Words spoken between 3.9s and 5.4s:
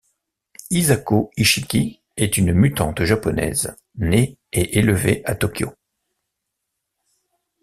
née et élevée à